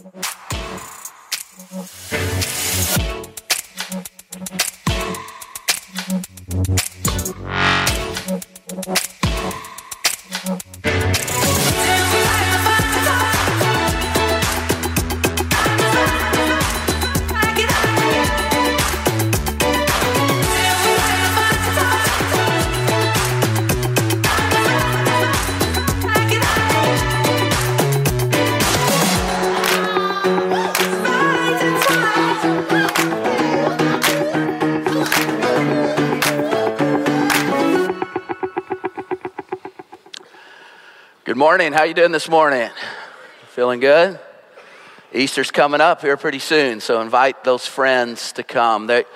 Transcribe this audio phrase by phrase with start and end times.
[0.00, 0.14] Thank
[2.12, 2.17] you.
[41.58, 41.72] Morning.
[41.72, 42.70] How you doing this morning?
[43.48, 44.20] Feeling good?
[45.12, 48.86] Easter's coming up here pretty soon, so invite those friends to come.
[48.86, 49.06] They,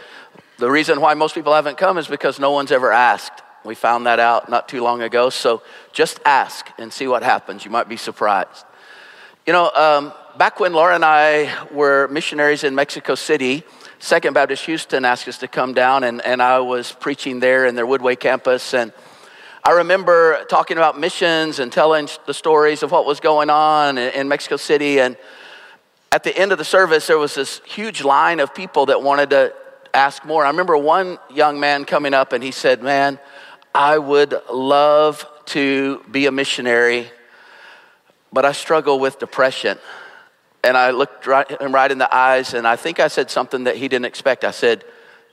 [0.58, 3.44] the reason why most people haven't come is because no one's ever asked.
[3.64, 7.64] We found that out not too long ago, so just ask and see what happens.
[7.64, 8.64] You might be surprised.
[9.46, 13.62] You know, um, back when Laura and I were missionaries in Mexico City,
[14.00, 17.76] Second Baptist Houston asked us to come down, and, and I was preaching there in
[17.76, 18.92] their Woodway campus, and
[19.64, 24.26] I remember talking about missions and telling the stories of what was going on in
[24.26, 24.98] Mexico City.
[24.98, 25.16] And
[26.10, 29.30] at the end of the service, there was this huge line of people that wanted
[29.30, 29.54] to
[29.94, 30.44] ask more.
[30.44, 33.20] I remember one young man coming up and he said, Man,
[33.72, 37.12] I would love to be a missionary,
[38.32, 39.78] but I struggle with depression.
[40.64, 43.76] And I looked him right in the eyes, and I think I said something that
[43.76, 44.44] he didn't expect.
[44.44, 44.84] I said,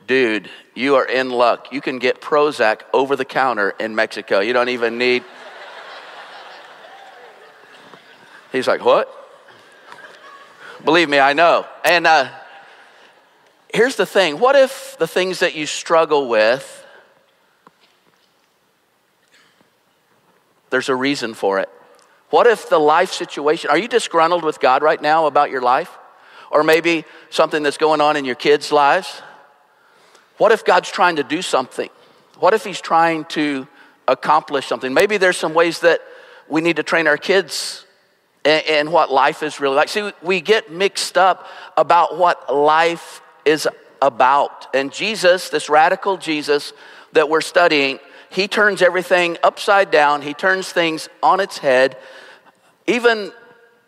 [0.07, 1.71] dude, you are in luck.
[1.71, 4.39] You can get Prozac over the counter in Mexico.
[4.39, 5.23] You don't even need.
[8.51, 9.13] He's like, what?
[10.83, 11.67] Believe me, I know.
[11.83, 12.29] And uh,
[13.73, 16.85] here's the thing what if the things that you struggle with,
[20.69, 21.69] there's a reason for it?
[22.29, 25.97] What if the life situation, are you disgruntled with God right now about your life?
[26.51, 29.21] Or maybe something that's going on in your kids' lives?
[30.39, 31.89] What if God's trying to do something?
[32.39, 33.67] What if He's trying to
[34.07, 34.93] accomplish something?
[34.93, 36.01] Maybe there's some ways that
[36.47, 37.85] we need to train our kids
[38.45, 39.89] in, what life is really like.
[39.89, 41.45] See, we get mixed up
[41.77, 43.67] about what life is
[44.01, 44.73] about.
[44.73, 46.71] And Jesus, this radical Jesus
[47.11, 47.99] that we're studying,
[48.29, 51.97] he turns everything upside down, he turns things on its head,
[52.87, 53.33] even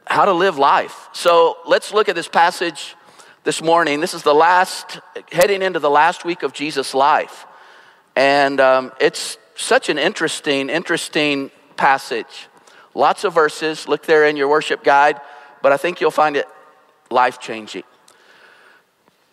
[0.06, 1.08] how to live life.
[1.14, 2.96] So let's look at this passage
[3.44, 4.02] this morning.
[4.02, 5.00] This is the last,
[5.32, 7.48] heading into the last week of Jesus' life.
[8.16, 12.48] And um, it's such an interesting, interesting passage.
[12.94, 13.88] Lots of verses.
[13.88, 15.20] Look there in your worship guide,
[15.64, 16.48] but I think you'll find it
[17.10, 17.84] life changing.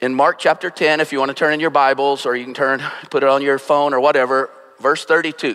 [0.00, 2.54] In Mark chapter 10, if you want to turn in your Bibles or you can
[2.54, 4.48] turn, put it on your phone or whatever,
[4.80, 5.54] verse 32.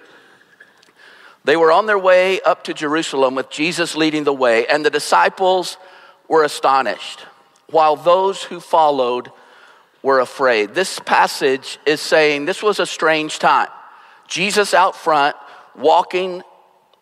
[1.46, 4.90] They were on their way up to Jerusalem with Jesus leading the way, and the
[4.90, 5.78] disciples
[6.28, 7.26] were astonished
[7.70, 9.32] while those who followed
[10.02, 10.76] were afraid.
[10.76, 13.70] This passage is saying this was a strange time.
[14.28, 15.36] Jesus out front,
[15.76, 16.44] walking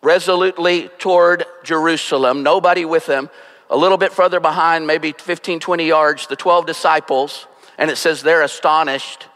[0.02, 3.30] resolutely toward Jerusalem, nobody with him.
[3.70, 7.46] A little bit further behind, maybe 15, 20 yards, the 12 disciples,
[7.78, 9.26] and it says they're astonished.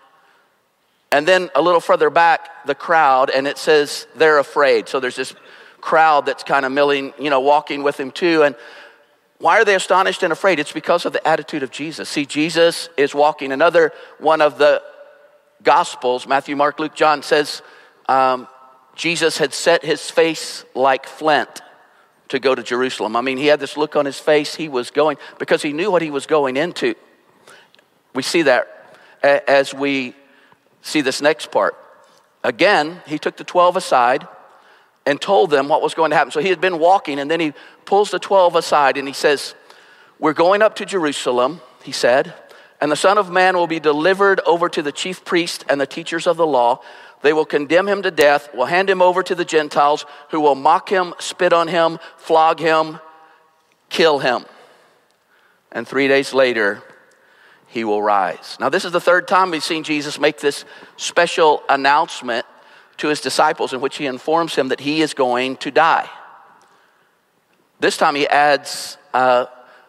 [1.11, 4.89] And then a little further back, the crowd, and it says they're afraid.
[4.89, 5.35] So there's this
[5.81, 8.43] crowd that's kind of milling, you know, walking with him too.
[8.43, 8.57] And
[9.39, 10.59] why are they astonished and afraid?
[10.59, 12.09] It's because of the attitude of Jesus.
[12.09, 13.53] See, Jesus is walking.
[13.53, 14.83] Another one of the
[15.63, 17.63] Gospels, Matthew, Mark, Luke, John, says
[18.09, 18.49] um,
[18.95, 21.63] Jesus had set his face like flint
[22.29, 23.15] to go to Jerusalem.
[23.15, 24.55] I mean, he had this look on his face.
[24.55, 26.95] He was going because he knew what he was going into.
[28.15, 28.69] We see that
[29.23, 30.15] as we
[30.83, 31.77] see this next part.
[32.43, 34.27] Again, he took the 12 aside
[35.07, 36.33] and told them what was going to happen.
[36.33, 39.55] So he had been walking, and then he pulls the 12 aside and he says,
[40.19, 42.35] We're going up to Jerusalem, he said,
[42.81, 45.87] and the Son of Man will be delivered over to the chief priest and the
[45.87, 46.81] teachers of the law.
[47.23, 50.55] They will condemn him to death, will hand him over to the Gentiles, who will
[50.55, 52.99] mock him, spit on him, flog him,
[53.89, 54.45] kill him.
[55.73, 56.83] And three days later,
[57.69, 58.57] he will rise.
[58.61, 60.65] Now, this is the third time we've seen Jesus make this
[60.97, 62.45] special announcement
[62.99, 66.09] to his disciples in which he informs him that he is going to die.
[67.81, 69.47] This time he adds uh,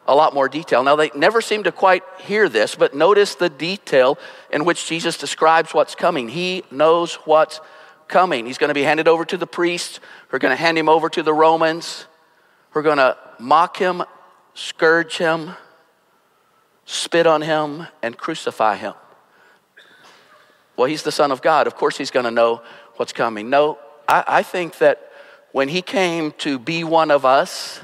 [0.07, 0.83] a lot more detail.
[0.83, 4.18] Now, they never seem to quite hear this, but notice the detail
[4.51, 6.30] in which Jesus describes what's coming.
[6.30, 7.59] He knows what's
[8.07, 8.45] coming.
[8.45, 10.89] He's going to be handed over to the priests, who are going to hand him
[10.89, 12.07] over to the Romans,
[12.71, 14.04] who are going to mock him,
[14.54, 15.51] scourge him,
[16.86, 18.94] spit on him, and crucify him.
[20.77, 21.68] Well, he's the Son of God.
[21.68, 22.62] Of course, he's going to know
[23.00, 23.50] what's coming.
[23.50, 23.78] No,
[24.08, 25.12] I, I think that
[25.52, 27.82] when he came to be one of us,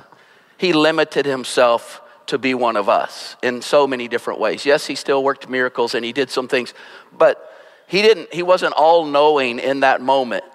[0.58, 4.66] he limited himself to be one of us in so many different ways.
[4.66, 6.74] Yes, he still worked miracles and he did some things,
[7.18, 7.50] but
[7.88, 10.46] he didn't he wasn't all knowing in that moment.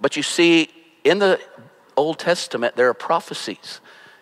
[0.00, 0.70] But you see
[1.04, 1.40] in the
[1.96, 3.80] Old Testament there are prophecies.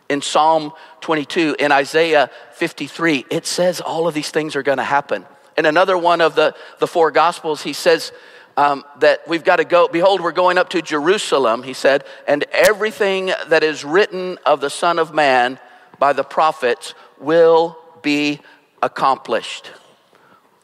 [0.09, 0.73] In Psalm
[1.03, 5.27] 22, in Isaiah 53, it says all of these things are going to happen.
[5.59, 8.13] In another one of the, the four Gospels, he says
[8.59, 9.87] um, that we've got to go.
[9.87, 14.69] Behold, we're going up to Jerusalem, he said, and everything that is written of the
[14.69, 15.61] Son of Man
[16.01, 18.41] by the prophets will be
[18.83, 19.71] accomplished.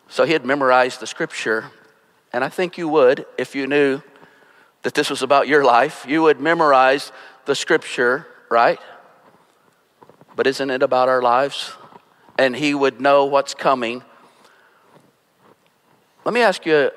[0.09, 1.67] So he had memorized the scripture,
[2.33, 4.03] and I think you would if you knew
[4.83, 6.05] that this was about your life.
[6.09, 7.13] You would memorize
[7.45, 8.81] the scripture, right?
[10.35, 11.71] But isn't it about our lives?
[12.41, 14.03] And he would know what's coming.
[16.25, 16.91] Let me ask you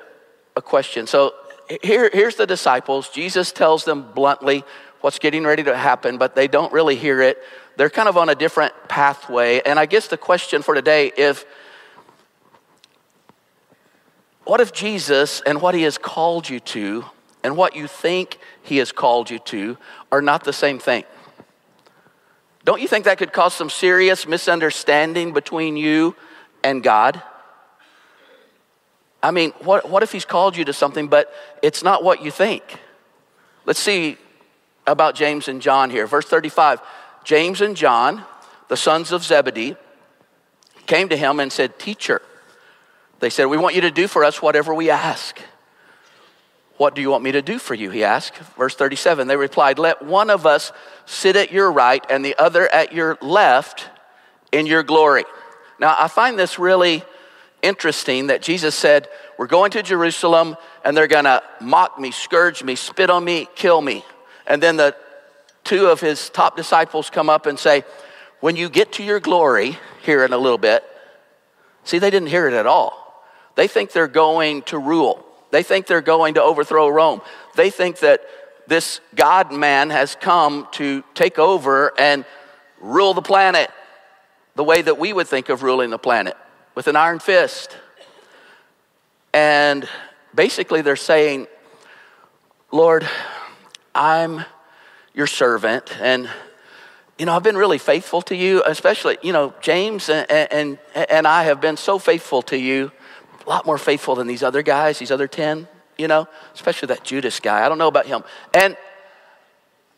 [0.58, 1.06] a, question.
[1.06, 1.34] So
[1.82, 3.08] here, here's the disciples.
[3.08, 4.64] Jesus tells them bluntly
[5.00, 7.38] what's getting ready to happen, but they don't really hear it
[7.78, 9.60] they're kind of on a different pathway.
[9.64, 11.46] And I guess the question for today if
[14.44, 17.04] what if Jesus and what he has called you to
[17.44, 19.78] and what you think he has called you to
[20.10, 21.04] are not the same thing?
[22.64, 26.16] Don't you think that could cause some serious misunderstanding between you
[26.64, 27.22] and God?
[29.22, 31.32] I mean, what, what if he's called you to something, but
[31.62, 32.62] it's not what you think?
[33.66, 34.16] Let's see
[34.86, 36.06] about James and John here.
[36.06, 36.80] Verse 35
[37.24, 38.24] James and John,
[38.68, 39.76] the sons of Zebedee,
[40.86, 42.22] came to him and said, Teacher,
[43.20, 45.38] they said, We want you to do for us whatever we ask.
[46.78, 47.90] What do you want me to do for you?
[47.90, 48.36] He asked.
[48.56, 50.72] Verse 37 They replied, Let one of us
[51.06, 53.88] sit at your right and the other at your left
[54.52, 55.24] in your glory.
[55.80, 57.02] Now, I find this really
[57.62, 62.62] interesting that Jesus said, We're going to Jerusalem and they're going to mock me, scourge
[62.62, 64.04] me, spit on me, kill me.
[64.46, 64.96] And then the
[65.64, 67.84] two of his top disciples come up and say,
[68.40, 70.84] When you get to your glory here in a little bit,
[71.84, 73.24] see, they didn't hear it at all.
[73.54, 77.20] They think they're going to rule, they think they're going to overthrow Rome.
[77.56, 78.20] They think that
[78.68, 82.24] this God man has come to take over and
[82.80, 83.70] rule the planet
[84.54, 86.36] the way that we would think of ruling the planet
[86.78, 87.76] with an iron fist.
[89.32, 89.88] And
[90.32, 91.48] basically, they're saying,
[92.70, 93.04] Lord,
[93.96, 94.44] I'm
[95.12, 96.00] your servant.
[96.00, 96.30] And,
[97.18, 101.26] you know, I've been really faithful to you, especially, you know, James and, and, and
[101.26, 102.92] I have been so faithful to you,
[103.44, 105.66] a lot more faithful than these other guys, these other 10,
[105.96, 107.66] you know, especially that Judas guy.
[107.66, 108.22] I don't know about him.
[108.54, 108.76] And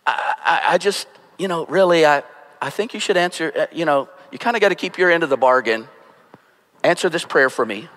[0.07, 2.23] I, I, I just, you know, really, I,
[2.63, 5.11] I think you should answer, uh, you know, you kind of got to keep your
[5.11, 5.87] end of the bargain.
[6.83, 7.89] Answer this prayer for me.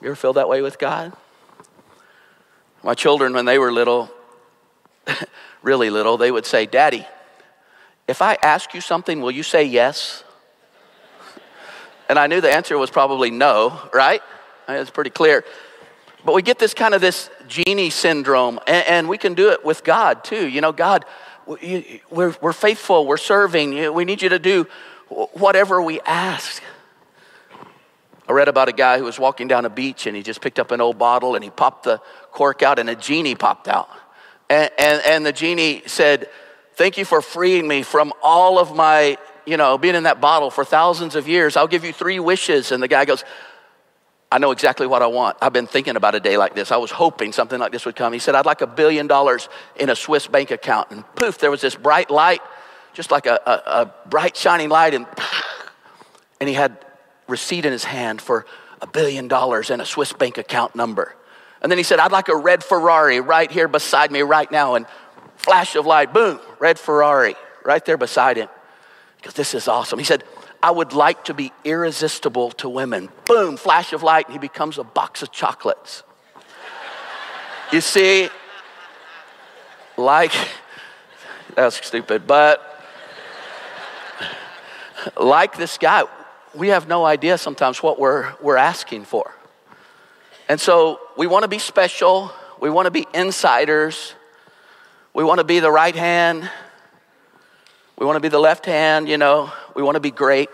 [0.00, 1.12] You ever feel that way with God?
[2.82, 4.10] My children, when they were little,
[5.62, 7.06] really little, they would say, Daddy,
[8.08, 10.24] if I ask you something, will you say yes?
[12.08, 14.22] And I knew the answer was probably no, right?
[14.68, 15.44] It's pretty clear.
[16.24, 19.64] But we get this kind of this genie syndrome, and, and we can do it
[19.64, 20.48] with God too.
[20.48, 21.04] You know, God,
[21.46, 24.66] we're, we're faithful, we're serving, we need you to do
[25.10, 26.62] whatever we ask.
[28.28, 30.58] I read about a guy who was walking down a beach and he just picked
[30.58, 33.88] up an old bottle and he popped the cork out and a genie popped out.
[34.48, 36.28] And, and, and the genie said,
[36.74, 40.50] Thank you for freeing me from all of my, you know, being in that bottle
[40.50, 41.56] for thousands of years.
[41.56, 42.72] I'll give you three wishes.
[42.72, 43.22] And the guy goes,
[44.32, 45.36] I know exactly what I want.
[45.42, 46.70] I've been thinking about a day like this.
[46.70, 48.12] I was hoping something like this would come.
[48.12, 50.90] He said, I'd like a billion dollars in a Swiss bank account.
[50.92, 52.40] And poof, there was this bright light,
[52.92, 54.94] just like a, a, a bright shining light.
[54.94, 55.06] And,
[56.40, 56.76] and he had
[57.28, 58.46] receipt in his hand for
[58.80, 61.14] a billion dollars and a Swiss bank account number.
[61.62, 64.74] And then he said, I'd like a red Ferrari right here beside me right now.
[64.74, 64.86] And
[65.36, 68.48] flash of light, boom, red Ferrari right there beside him.
[69.16, 69.98] Because this is awesome.
[69.98, 70.24] He said,
[70.62, 73.08] I would like to be irresistible to women.
[73.26, 76.02] Boom, flash of light, and he becomes a box of chocolates.
[77.72, 78.28] you see,
[79.96, 80.32] like,
[81.54, 82.69] that's stupid, but
[85.18, 86.04] like this guy,
[86.54, 89.34] we have no idea sometimes what we're, we're asking for.
[90.48, 92.32] And so we want to be special.
[92.60, 94.14] We want to be insiders.
[95.14, 96.50] We want to be the right hand.
[97.98, 99.52] We want to be the left hand, you know.
[99.74, 100.48] We want to be great.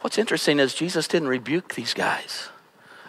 [0.00, 2.48] What's interesting is Jesus didn't rebuke these guys.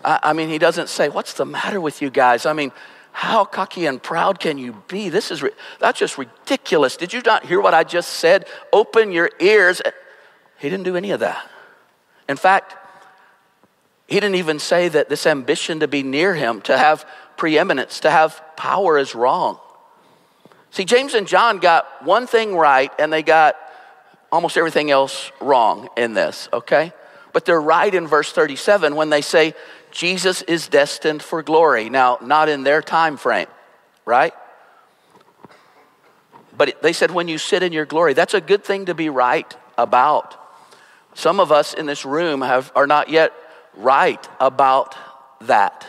[0.04, 2.46] I, I mean, he doesn't say, What's the matter with you guys?
[2.46, 2.72] I mean,
[3.12, 5.08] how cocky and proud can you be?
[5.08, 5.42] This is,
[5.80, 6.98] that's just ridiculous.
[6.98, 8.46] Did you not hear what I just said?
[8.74, 9.82] Open your ears.
[10.58, 11.50] He didn't do any of that.
[12.28, 12.76] In fact,
[14.08, 17.06] he didn't even say that this ambition to be near him, to have
[17.38, 19.60] preeminence, to have power is wrong.
[20.72, 23.56] See, James and John got one thing right, and they got
[24.32, 26.94] almost everything else wrong in this, okay?
[27.34, 29.54] But they're right in verse 37 when they say
[29.92, 31.90] Jesus is destined for glory.
[31.90, 33.48] Now, not in their time frame,
[34.06, 34.34] right?
[36.58, 39.10] But they said when you sit in your glory, that's a good thing to be
[39.10, 40.38] right about.
[41.16, 43.34] Some of us in this room have, are not yet
[43.76, 44.96] right about
[45.42, 45.88] that.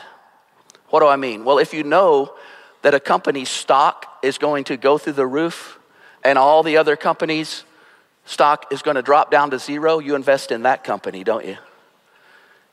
[0.88, 1.44] What do I mean?
[1.44, 2.34] Well, if you know
[2.82, 5.78] that a company's stock is going to go through the roof
[6.24, 7.64] and all the other companies'
[8.24, 11.58] stock is going to drop down to zero, you invest in that company, don't you?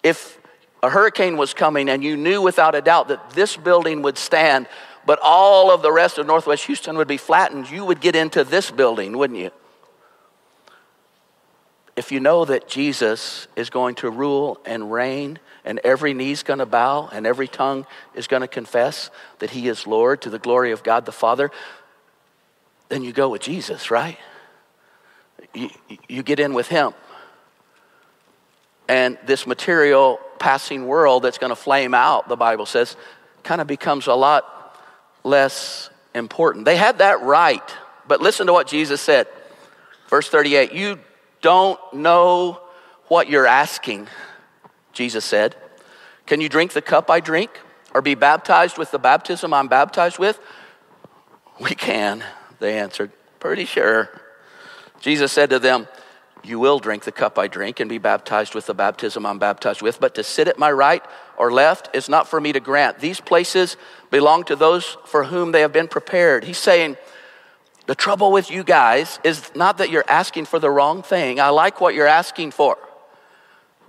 [0.04, 0.40] If
[0.84, 4.68] a hurricane was coming and you knew without a doubt that this building would stand,
[5.08, 8.44] but all of the rest of Northwest Houston would be flattened, you would get into
[8.44, 9.50] this building, wouldn't you?
[11.96, 16.60] If you know that Jesus is going to rule and reign, and every knee's going
[16.60, 17.86] to bow, and every tongue
[18.16, 21.52] is going to confess that He is Lord to the glory of God the Father,
[22.90, 24.18] then you go with Jesus, right?
[25.54, 25.70] You,
[26.10, 26.94] you get in with Him.
[28.88, 32.98] And this material passing world that's going to flame out, the Bible says,
[33.44, 34.78] kind of becomes a lot
[35.24, 36.66] less important.
[36.66, 37.64] They had that right,
[38.08, 39.28] but listen to what Jesus said.
[40.10, 41.00] Verse 38 You
[41.44, 42.62] don't know
[43.10, 44.08] what you're asking,
[44.94, 45.56] Jesus said.
[46.26, 47.52] Can you drink the cup I drink
[47.94, 50.40] or be baptized with the baptism I'm baptized with?
[51.60, 52.24] We can,
[52.60, 53.12] they answered.
[53.40, 54.10] Pretty sure.
[55.02, 55.90] Jesus said to them,
[56.44, 59.82] You will drink the cup I drink and be baptized with the baptism I'm baptized
[59.82, 61.04] with, but to sit at my right
[61.38, 63.00] or left is not for me to grant.
[63.00, 63.76] These places
[64.10, 66.46] belong to those for whom they have been prepared.
[66.46, 66.96] He's saying,
[67.86, 71.40] the trouble with you guys is not that you're asking for the wrong thing.
[71.40, 72.78] I like what you're asking for.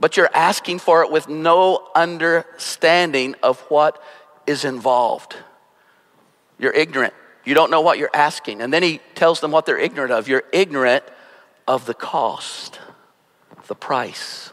[0.01, 4.03] But you're asking for it with no understanding of what
[4.47, 5.37] is involved.
[6.59, 7.15] You're ignorant.
[7.45, 8.61] You don't know what you're asking.
[8.61, 10.27] And then he tells them what they're ignorant of.
[10.27, 11.05] You're ignorant
[11.69, 12.81] of the cost,
[13.69, 14.51] the price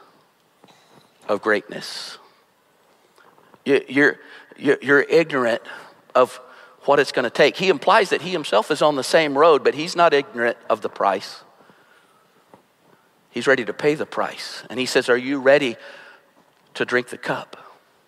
[1.27, 2.19] of greatness.
[3.65, 4.19] You're, you're,
[4.57, 5.62] you're ignorant
[6.13, 6.39] of
[6.85, 7.57] what it's going to take.
[7.57, 10.81] He implies that he himself is on the same road, but he's not ignorant of
[10.81, 11.43] the price.
[13.29, 14.63] He's ready to pay the price.
[14.69, 15.77] And he says, Are you ready
[16.73, 17.57] to drink the cup,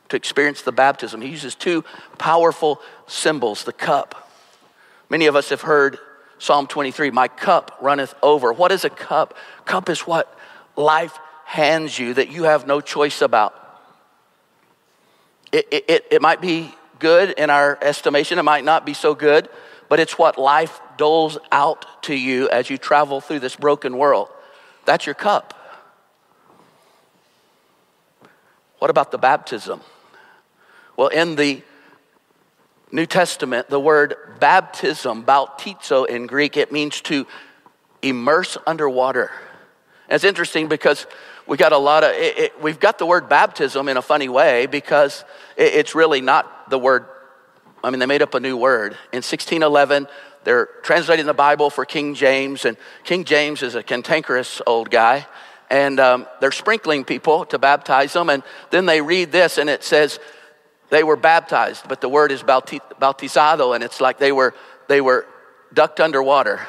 [0.09, 1.21] to experience the baptism?
[1.21, 1.83] He uses two
[2.17, 4.29] powerful symbols the cup.
[5.09, 5.97] Many of us have heard
[6.39, 8.51] Psalm 23 My cup runneth over.
[8.51, 9.37] What is a cup?
[9.65, 10.37] Cup is what
[10.75, 13.59] life hands you that you have no choice about.
[15.51, 16.73] It, it, it might be
[17.03, 19.50] good in our estimation, it might not be so good,
[19.89, 24.29] but it's what life doles out to you as you travel through this broken world.
[24.86, 25.53] That's your cup.
[28.79, 29.81] What about the baptism?
[30.95, 31.62] Well, in the
[32.89, 37.27] New Testament, the word baptism, bautizo in Greek, it means to
[38.01, 39.29] immerse underwater.
[40.07, 41.05] And it's interesting because
[41.48, 44.29] we got a lot of, it, it, we've got the word baptism in a funny
[44.29, 45.25] way because
[45.57, 47.05] it, it's really not the word,
[47.83, 48.93] I mean, they made up a new word.
[49.11, 50.07] In 1611,
[50.43, 55.27] they're translating the Bible for King James, and King James is a cantankerous old guy.
[55.69, 59.83] And um, they're sprinkling people to baptize them, and then they read this, and it
[59.83, 60.19] says
[60.89, 64.55] they were baptized, but the word is bautizado, and it's like they were
[64.87, 65.27] they were
[65.73, 66.59] ducked underwater.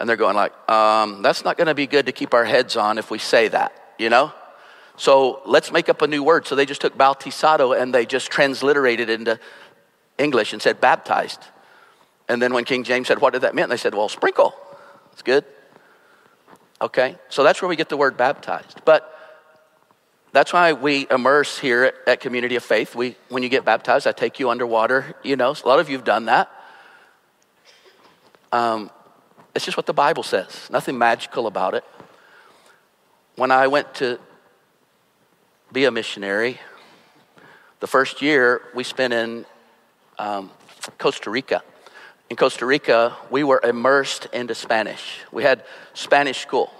[0.00, 2.76] And they're going like, um, that's not going to be good to keep our heads
[2.76, 4.32] on if we say that, you know?
[4.98, 6.46] So let's make up a new word.
[6.46, 9.40] So they just took bautizado and they just transliterated it into
[10.18, 11.40] English and said baptized.
[12.28, 13.68] And then when King James said, what did that mean?
[13.68, 14.54] They said, well, sprinkle.
[15.12, 15.44] It's good.
[16.80, 18.82] Okay, so that's where we get the word baptized.
[18.84, 19.14] But
[20.32, 22.94] that's why we immerse here at, at, Community of Faith.
[22.94, 25.14] We, when you get baptized, I take you underwater.
[25.22, 26.50] You know, a lot of you have done that.
[28.52, 28.90] Um,
[29.54, 31.84] it's just what the Bible says, nothing magical about it.
[33.36, 34.20] When I went to
[35.72, 36.58] be a missionary,
[37.80, 39.44] the first year we spent in
[40.18, 40.50] um,
[40.98, 41.62] Costa Rica.
[42.30, 45.20] In Costa Rica, we were immersed into Spanish.
[45.30, 45.62] We had
[45.94, 46.72] Spanish school.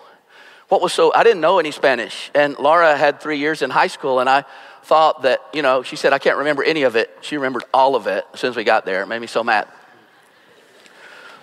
[0.69, 2.31] What was so, I didn't know any Spanish.
[2.35, 4.45] And Laura had three years in high school, and I
[4.85, 7.11] thought that, you know, she said, I can't remember any of it.
[7.21, 9.03] She remembered all of it as soon as we got there.
[9.03, 9.69] It made me so mad.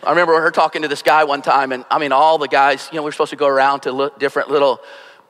[0.03, 2.87] I remember her talking to this guy one time, and I mean, all the guys,
[2.91, 4.79] you know, we were supposed to go around to different little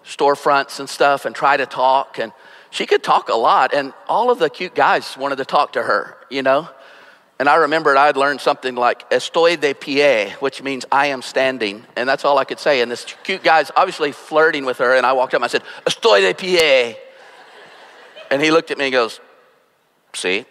[0.06, 2.20] storefronts and stuff and try to talk.
[2.20, 2.32] And
[2.70, 5.84] she could talk a lot, and all of the cute guys wanted to talk to
[5.84, 6.70] her, you know?
[7.38, 11.86] And I remembered I'd learned something like estoy de pie, which means I am standing.
[11.98, 12.82] And that's all I could say.
[12.82, 14.96] And this cute guy's obviously flirting with her.
[14.96, 16.98] And I walked up and I said, estoy de pie.
[18.32, 19.20] And he looked at me and goes,
[20.14, 20.46] see?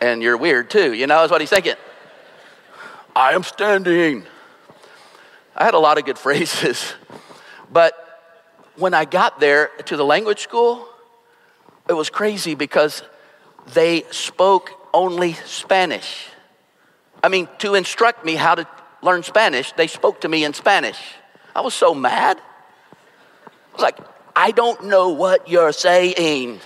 [0.00, 1.76] and you're weird too, you know, is what he's thinking.
[3.14, 4.26] I am standing.
[5.56, 6.94] I had a lot of good phrases.
[7.72, 7.94] But
[8.76, 10.86] when I got there to the language school,
[11.88, 13.02] it was crazy because
[13.72, 16.28] they spoke only Spanish.
[17.22, 18.66] I mean, to instruct me how to
[19.02, 20.98] learn Spanish, they spoke to me in Spanish.
[21.54, 22.38] I was so mad.
[22.38, 23.98] I was like,
[24.36, 26.60] I don't know what you're saying.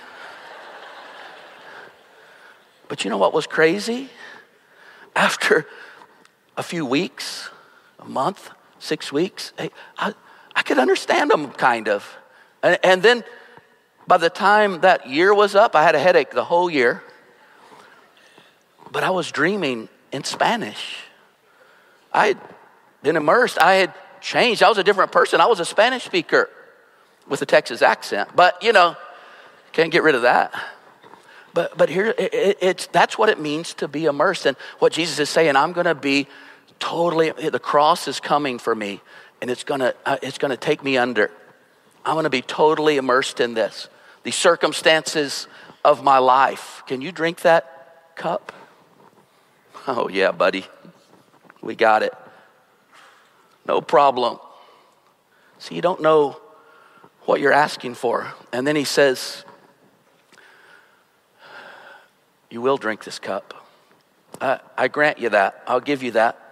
[2.87, 4.09] But you know what was crazy?
[5.15, 5.67] After
[6.57, 7.49] a few weeks,
[7.99, 8.49] a month,
[8.79, 9.53] six weeks,
[9.97, 10.13] I,
[10.55, 12.17] I could understand them kind of.
[12.63, 13.23] And, and then
[14.07, 17.03] by the time that year was up, I had a headache the whole year.
[18.91, 21.03] But I was dreaming in Spanish.
[22.11, 22.37] I had
[23.03, 23.61] been immersed.
[23.61, 24.63] I had changed.
[24.63, 25.39] I was a different person.
[25.39, 26.49] I was a Spanish speaker
[27.27, 28.29] with a Texas accent.
[28.35, 28.95] But, you know,
[29.73, 30.53] can't get rid of that.
[31.53, 34.45] But, but here, it, it's, that's what it means to be immersed.
[34.47, 36.27] And what Jesus is saying, I'm going to be
[36.79, 39.01] totally, the cross is coming for me,
[39.41, 41.31] and it's to, uh, it's to take me under.
[42.05, 43.89] I'm to be totally immersed in this.
[44.23, 45.47] The circumstances
[45.85, 46.83] of my life.
[46.87, 48.53] Can you drink that cup?
[49.87, 50.67] Oh, yeah, buddy.
[51.61, 52.13] We got it.
[53.65, 54.37] No problem.
[55.57, 56.39] See, you don't know
[57.21, 58.33] what you're asking for.
[58.51, 59.45] And then he says,
[62.49, 63.53] You will drink this cup.
[64.41, 65.63] I, I grant you that.
[65.67, 66.48] I'll give you that.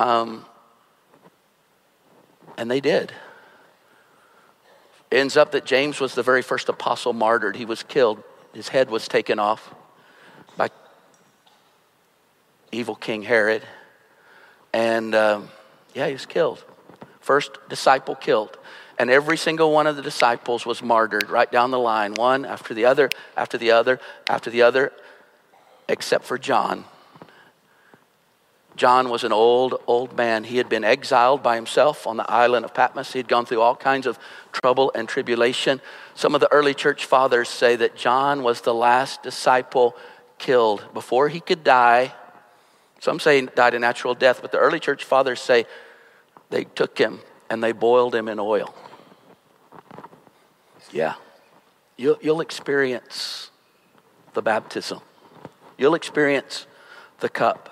[0.00, 0.46] Um,
[2.56, 3.12] and they did.
[5.12, 7.54] Ends up that James was the very first apostle martyred.
[7.54, 8.22] He was killed,
[8.54, 9.74] his head was taken off
[10.56, 10.70] by
[12.72, 13.62] evil King Herod.
[14.72, 15.50] And um,
[15.92, 16.64] yeah, he was killed.
[17.20, 18.56] First disciple killed.
[18.98, 22.72] And every single one of the disciples was martyred right down the line, one after
[22.72, 24.92] the other, after the other, after the other,
[25.88, 26.86] except for John.
[28.80, 30.42] John was an old, old man.
[30.42, 33.12] He had been exiled by himself on the island of Patmos.
[33.12, 34.18] He had gone through all kinds of
[34.52, 35.82] trouble and tribulation.
[36.14, 39.94] Some of the early church fathers say that John was the last disciple
[40.38, 42.14] killed before he could die.
[43.00, 45.66] Some say he died a natural death, but the early church fathers say
[46.48, 48.74] they took him and they boiled him in oil.
[50.90, 51.16] Yeah.
[51.98, 53.50] You'll, you'll experience
[54.32, 55.00] the baptism,
[55.76, 56.66] you'll experience
[57.18, 57.69] the cup.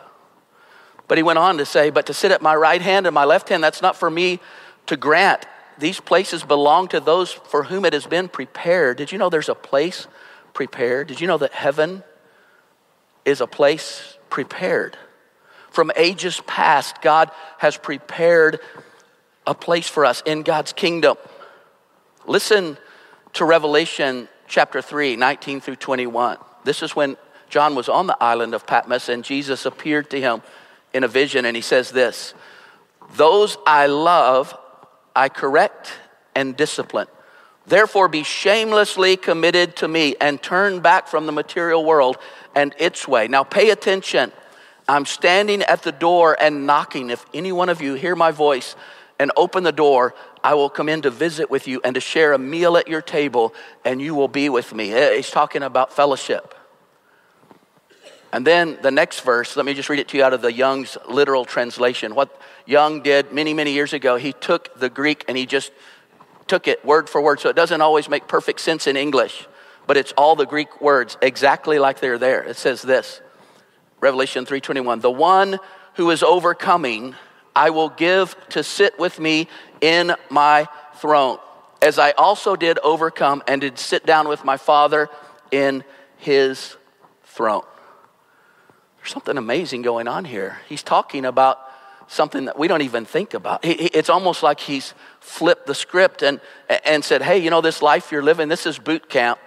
[1.09, 3.25] But he went on to say, But to sit at my right hand and my
[3.25, 4.39] left hand, that's not for me
[4.87, 5.47] to grant.
[5.79, 8.99] These places belong to those for whom it has been prepared.
[8.99, 10.07] Did you know there's a place
[10.53, 11.09] prepared?
[11.09, 12.03] Did you know that heaven
[13.25, 14.99] is a place prepared?
[15.71, 18.61] From ages past, God has prepared
[19.47, 21.17] a place for us in God's kingdom.
[22.27, 22.77] Listen
[23.35, 26.39] to Revelation chapter 3, 19 through 21.
[26.65, 27.17] This is when
[27.49, 30.43] John was on the island of Patmos and Jesus appeared to him
[30.93, 32.35] in a vision and he says this
[33.17, 34.57] Those I love,
[35.15, 35.93] I correct
[36.35, 37.09] and discipline.
[37.67, 42.17] Therefore, be shamelessly committed to me and turn back from the material world
[42.55, 43.29] and its way.
[43.29, 44.33] Now, pay attention.
[44.89, 47.11] I'm standing at the door and knocking.
[47.11, 48.75] If any one of you hear my voice
[49.19, 52.33] and open the door, I will come in to visit with you and to share
[52.33, 54.89] a meal at your table, and you will be with me.
[55.15, 56.55] He's talking about fellowship.
[58.33, 60.53] And then the next verse, let me just read it to you out of the
[60.53, 62.15] Young's literal translation.
[62.15, 65.73] What Young did many, many years ago, he took the Greek and he just
[66.47, 67.41] took it word for word.
[67.41, 69.47] So it doesn't always make perfect sense in English,
[69.87, 72.43] but it's all the Greek words exactly like they're there.
[72.43, 73.21] It says this
[74.01, 75.59] Revelation 3:21, the one
[75.95, 77.15] who is overcoming
[77.57, 79.49] I will give to sit with me
[79.81, 81.39] in my throne,
[81.83, 85.09] as I also did overcome and did sit down with my Father
[85.51, 85.83] in
[86.19, 86.77] his
[87.25, 87.65] throne.
[89.09, 90.59] There's something amazing going on here.
[90.69, 91.59] He's talking about
[92.09, 93.61] something that we don't even think about.
[93.63, 96.43] It's almost like he's flipped the script and,
[96.85, 99.39] and said, hey, you know, this life you're living, this is boot camp.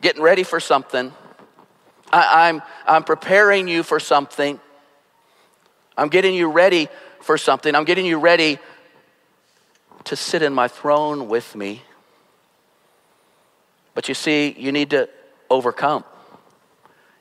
[0.00, 1.12] Getting ready for something.
[2.12, 4.58] I, I'm, I'm preparing you for something.
[5.96, 6.88] I'm getting you ready
[7.20, 7.76] for something.
[7.76, 8.58] I'm getting you ready
[10.02, 11.84] to sit in my throne with me.
[13.94, 15.08] But you see, you need to
[15.48, 16.02] overcome.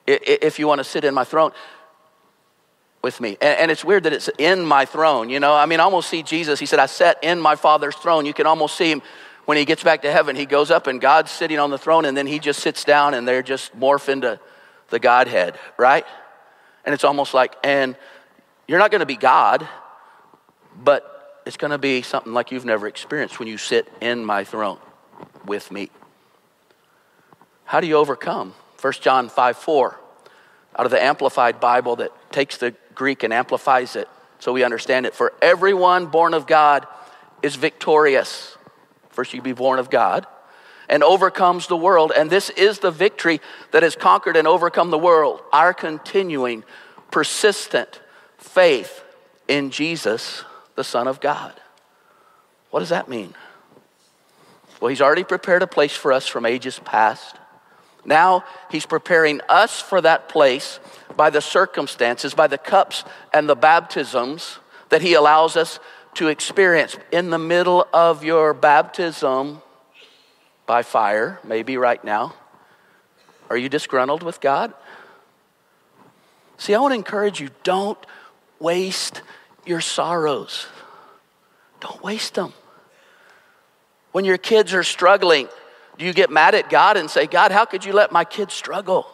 [0.08, 1.52] If you want to sit in my throne
[3.02, 3.38] with me.
[3.42, 5.54] And it's weird that it's in my throne, you know?
[5.54, 6.60] I mean, I almost see Jesus.
[6.60, 8.26] He said, I sat in my Father's throne.
[8.26, 9.02] You can almost see him
[9.46, 10.36] when he gets back to heaven.
[10.36, 13.14] He goes up and God's sitting on the throne, and then he just sits down
[13.14, 14.40] and they're just morph into
[14.90, 16.06] the Godhead, right?
[16.86, 17.96] And it's almost like, and
[18.68, 19.68] you're not going to be God,
[20.82, 24.44] but it's going to be something like you've never experienced when you sit in my
[24.44, 24.80] throne
[25.46, 25.92] with me.
[27.66, 28.54] How do you overcome?
[28.82, 30.00] 1 John 5 4,
[30.78, 34.08] out of the Amplified Bible that takes the Greek and amplifies it.
[34.40, 35.16] so we understand it.
[35.16, 36.88] For everyone born of God
[37.42, 38.56] is victorious.
[39.10, 40.28] First, you be born of God
[40.90, 42.12] and overcomes the world.
[42.16, 46.64] And this is the victory that has conquered and overcome the world our continuing,
[47.12, 48.02] persistent
[48.38, 49.04] faith
[49.48, 50.44] in Jesus,
[50.76, 51.54] the Son of God.
[52.70, 53.34] What does that mean?
[54.80, 57.36] Well, He's already prepared a place for us from ages past.
[58.08, 60.80] Now He's preparing us for that place
[61.16, 64.58] by the circumstances, by the cups and the baptisms
[64.90, 65.80] that He allows us
[66.16, 66.98] to experience.
[67.12, 69.62] In the middle of your baptism
[70.66, 72.34] by fire, maybe right now,
[73.50, 74.74] are you disgruntled with God?
[76.58, 78.04] See, I want to encourage you don't
[78.60, 79.22] waste
[79.66, 80.66] your sorrows.
[81.82, 82.54] Don't waste them.
[84.12, 85.50] When your kids are struggling,
[85.98, 88.54] do you get mad at God and say, God, how could you let my kids
[88.54, 89.08] struggle?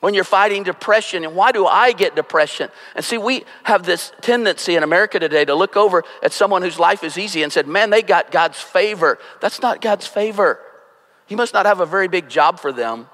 [0.00, 2.70] When you're fighting depression, and why do I get depression?
[2.96, 6.78] And see, we have this tendency in America today to look over at someone whose
[6.78, 9.18] life is easy and said, Man, they got God's favor.
[9.40, 10.58] That's not God's favor.
[11.26, 13.08] He must not have a very big job for them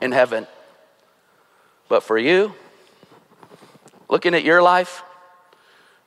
[0.00, 0.48] in heaven.
[1.88, 2.54] But for you,
[4.10, 5.02] looking at your life,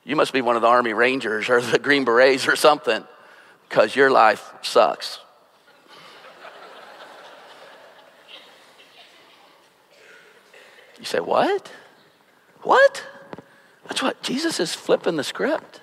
[0.04, 3.06] you must be one of the Army Rangers or the Green Berets or something
[3.68, 5.20] because your life sucks.
[11.00, 11.72] You say, What?
[12.62, 13.04] What?
[13.88, 15.82] That's what Jesus is flipping the script.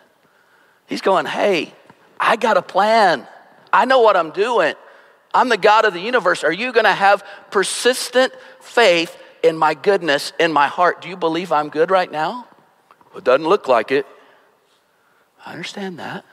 [0.87, 1.75] He's going, Hey,
[2.19, 3.27] I got a plan.
[3.73, 4.75] I know what I'm doing.
[5.35, 6.45] I'm the God of the universe.
[6.45, 11.01] Are you going to have persistent faith in my goodness in my heart?
[11.01, 12.47] Do you believe I'm good right now?
[13.17, 14.07] It doesn't look like it.
[15.45, 16.25] I understand that.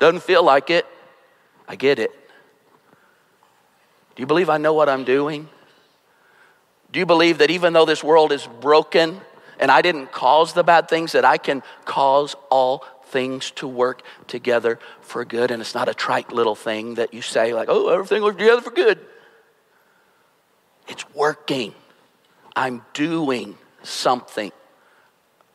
[0.00, 0.86] Doesn't feel like it.
[1.68, 2.10] I get it.
[4.16, 5.48] Do you believe I know what I'm doing?
[6.90, 9.20] Do you believe that even though this world is broken
[9.60, 14.02] and I didn't cause the bad things, that I can cause all things to work
[14.26, 15.50] together for good?
[15.50, 18.62] And it's not a trite little thing that you say, like, oh, everything works together
[18.62, 18.98] for good.
[20.88, 21.74] It's working.
[22.56, 24.50] I'm doing something.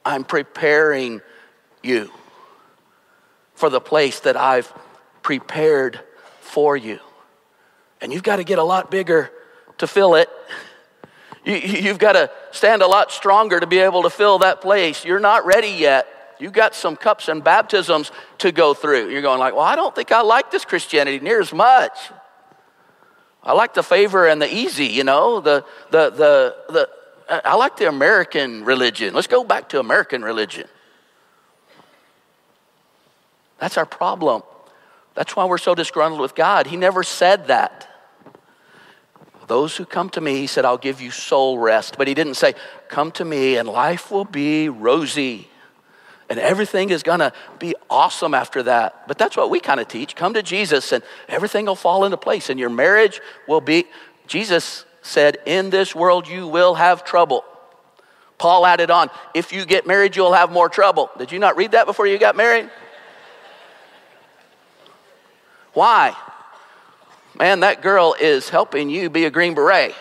[0.05, 1.21] I'm preparing
[1.83, 2.11] you
[3.55, 4.71] for the place that I've
[5.21, 5.99] prepared
[6.41, 6.99] for you.
[8.01, 9.31] And you've got to get a lot bigger
[9.79, 10.29] to fill it.
[11.45, 15.05] You, have got to stand a lot stronger to be able to fill that place.
[15.05, 16.07] You're not ready yet.
[16.39, 19.09] You've got some cups and baptisms to go through.
[19.09, 21.97] You're going like, well, I don't think I like this Christianity near as much.
[23.43, 26.89] I like the favor and the easy, you know, the, the, the, the,
[27.45, 29.13] I like the American religion.
[29.13, 30.67] Let's go back to American religion.
[33.59, 34.43] That's our problem.
[35.13, 36.67] That's why we're so disgruntled with God.
[36.67, 37.89] He never said that.
[39.47, 41.97] Those who come to me, he said, I'll give you soul rest.
[41.97, 42.55] But he didn't say,
[42.89, 45.49] Come to me and life will be rosy
[46.29, 49.07] and everything is going to be awesome after that.
[49.07, 50.15] But that's what we kind of teach.
[50.15, 53.85] Come to Jesus and everything will fall into place and your marriage will be.
[54.27, 57.45] Jesus said, In this world you will have trouble.
[58.37, 61.11] Paul added on, If you get married, you'll have more trouble.
[61.17, 62.69] Did you not read that before you got married?
[65.75, 66.15] Why?
[67.37, 69.93] Man, that girl is helping you be a Green Beret.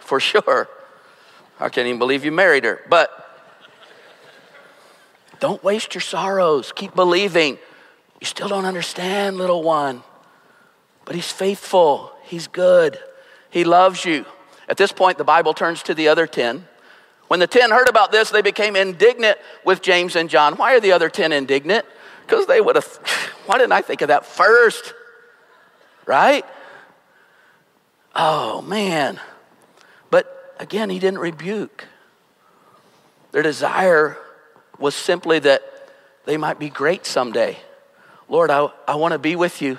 [0.00, 0.68] For sure.
[1.58, 2.80] I can't even believe you married her.
[2.90, 3.10] But
[5.38, 6.72] don't waste your sorrows.
[6.74, 7.58] Keep believing.
[8.20, 10.02] You still don't understand, little one.
[11.04, 12.12] But he's faithful.
[12.24, 12.98] He's good.
[13.50, 14.26] He loves you.
[14.68, 16.66] At this point, the Bible turns to the other 10.
[17.28, 20.54] When the 10 heard about this, they became indignant with James and John.
[20.54, 21.86] Why are the other 10 indignant?
[22.26, 22.86] Because they would have,
[23.46, 24.94] why didn't I think of that first?
[26.06, 26.44] right?
[28.14, 29.20] Oh, man.
[30.10, 31.86] But again, he didn't rebuke.
[33.32, 34.16] Their desire
[34.78, 35.62] was simply that
[36.24, 37.58] they might be great someday.
[38.28, 39.78] Lord, I, I want to be with you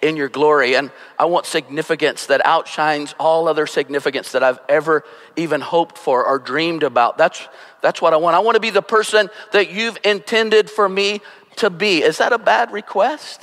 [0.00, 0.76] in your glory.
[0.76, 5.04] And I want significance that outshines all other significance that I've ever
[5.36, 7.16] even hoped for or dreamed about.
[7.16, 7.46] That's,
[7.80, 8.36] that's what I want.
[8.36, 11.20] I want to be the person that you've intended for me
[11.56, 12.02] to be.
[12.02, 13.42] Is that a bad request?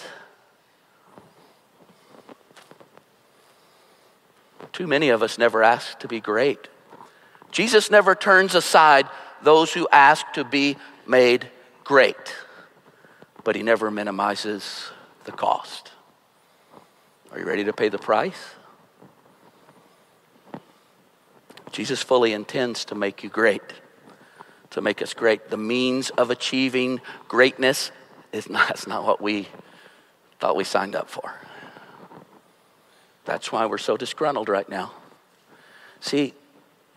[4.74, 6.68] Too many of us never ask to be great.
[7.52, 9.08] Jesus never turns aside
[9.42, 11.50] those who ask to be made
[11.84, 12.36] great,
[13.44, 14.92] but he never minimizes
[15.26, 15.92] the cost.
[17.32, 18.56] Are you ready to pay the price?
[21.72, 23.62] Jesus fully intends to make you great,
[24.72, 25.50] to make us great.
[25.50, 27.92] The means of achieving greatness
[28.34, 29.48] is not, is not what we
[30.40, 31.36] thought we signed up for.
[33.26, 34.94] That's why we're so disgruntled right now.
[36.00, 36.34] See,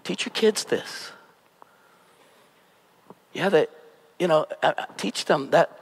[0.03, 1.13] teach your kids this.
[3.33, 3.71] Yeah, that,
[4.19, 5.81] you know, uh, uh, teach them that.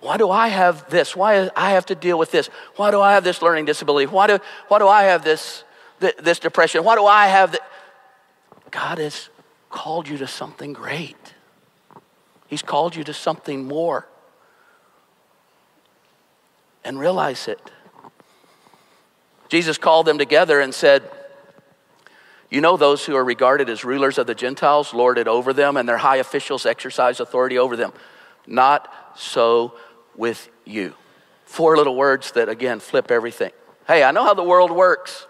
[0.00, 1.16] Why do I have this?
[1.16, 2.50] Why I have to deal with this?
[2.76, 4.06] Why do I have this learning disability?
[4.06, 5.64] Why do, why do I have this,
[5.98, 6.84] this depression?
[6.84, 7.62] Why do I have that?
[8.70, 9.30] God has
[9.70, 11.16] called you to something great.
[12.48, 14.06] He's called you to something more.
[16.84, 17.60] And realize it.
[19.48, 21.02] Jesus called them together and said,
[22.50, 25.76] You know, those who are regarded as rulers of the Gentiles lord it over them,
[25.76, 27.92] and their high officials exercise authority over them.
[28.46, 29.74] Not so
[30.16, 30.94] with you.
[31.44, 33.52] Four little words that, again, flip everything.
[33.86, 35.26] Hey, I know how the world works.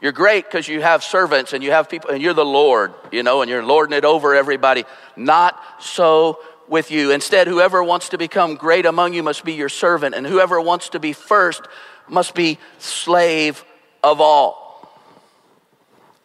[0.00, 3.22] You're great because you have servants and you have people, and you're the Lord, you
[3.22, 4.84] know, and you're lording it over everybody.
[5.14, 7.10] Not so with you.
[7.10, 10.90] Instead, whoever wants to become great among you must be your servant, and whoever wants
[10.90, 11.62] to be first
[12.08, 13.64] must be slave
[14.02, 14.88] of all.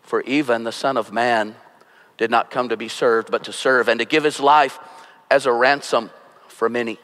[0.04, 1.56] For even the Son of Man
[2.18, 4.80] did not come to be served, but to serve, and to give his life
[5.30, 6.12] as a ransom
[6.48, 7.00] for many.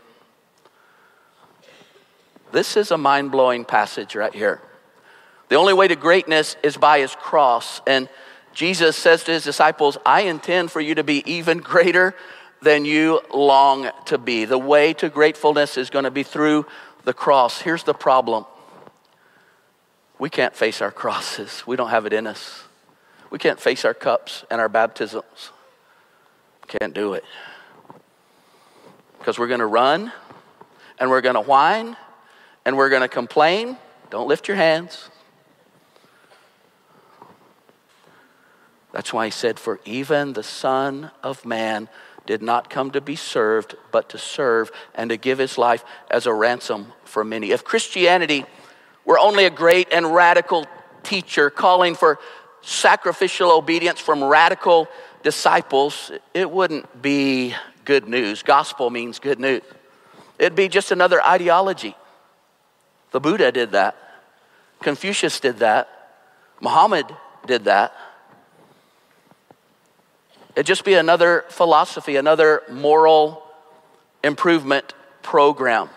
[2.52, 4.62] This is a mind blowing passage right here.
[5.50, 7.82] The only way to greatness is by his cross.
[7.88, 8.08] And
[8.54, 12.14] Jesus says to his disciples, I intend for you to be even greater
[12.62, 14.46] than you long to be.
[14.46, 16.66] The way to gratefulness is going to be through
[17.04, 17.62] the cross.
[17.62, 18.46] Here's the problem
[20.20, 22.64] we can't face our crosses, we don't have it in us.
[23.32, 25.52] We can't face our cups and our baptisms.
[26.68, 27.24] Can't do it.
[29.18, 30.12] Because we're going to run
[31.00, 31.96] and we're going to whine
[32.66, 33.78] and we're going to complain.
[34.10, 35.10] Don't lift your hands.
[38.92, 41.88] That's why he said, For even the Son of Man
[42.26, 46.26] did not come to be served, but to serve and to give his life as
[46.26, 47.52] a ransom for many.
[47.52, 48.46] If Christianity
[49.06, 50.66] we're only a great and radical
[51.04, 52.20] teacher calling for
[52.62, 54.88] sacrificial obedience from radical
[55.24, 57.56] disciples, it wouldn't be
[57.86, 58.44] good news.
[58.44, 59.64] Gospel means good news.
[60.38, 61.96] It'd be just another ideology.
[63.12, 63.96] The Buddha did that.
[64.82, 65.90] Confucius did that.
[66.60, 67.06] Muhammad
[67.46, 67.94] did that.
[70.56, 73.44] It'd just be another philosophy, another moral
[74.24, 75.90] improvement program.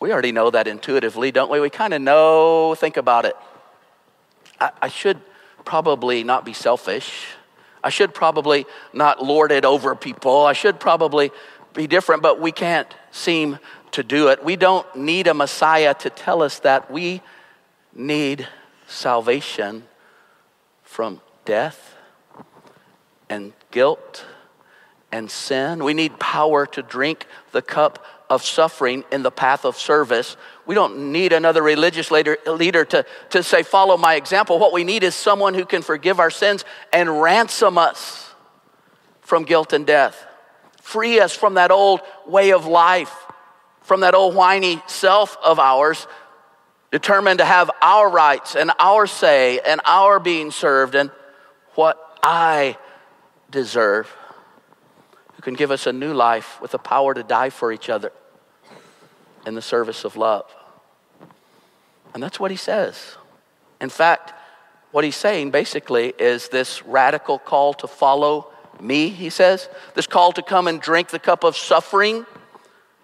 [0.00, 1.60] We already know that intuitively, don't we?
[1.60, 3.36] We kind of know, think about it.
[4.58, 5.20] I, I should
[5.64, 7.26] probably not be selfish.
[7.84, 10.46] I should probably not lord it over people.
[10.46, 11.30] I should probably
[11.74, 13.58] be different, but we can't seem
[13.92, 14.42] to do it.
[14.42, 16.90] We don't need a Messiah to tell us that.
[16.90, 17.20] We
[17.94, 18.48] need
[18.86, 19.84] salvation
[20.82, 21.91] from death
[23.32, 24.26] and guilt
[25.10, 25.82] and sin.
[25.82, 30.36] We need power to drink the cup of suffering in the path of service.
[30.66, 34.58] We don't need another religious leader, leader to, to say, Follow my example.
[34.58, 38.34] What we need is someone who can forgive our sins and ransom us
[39.22, 40.26] from guilt and death.
[40.82, 43.14] Free us from that old way of life,
[43.80, 46.06] from that old whiny self of ours,
[46.90, 51.10] determined to have our rights and our say and our being served and
[51.74, 52.76] what I
[53.52, 54.12] deserve
[55.34, 58.12] who can give us a new life with the power to die for each other
[59.46, 60.52] in the service of love.
[62.14, 63.16] And that's what he says.
[63.80, 64.32] In fact,
[64.90, 69.68] what he's saying basically is this radical call to follow me, he says.
[69.94, 72.26] This call to come and drink the cup of suffering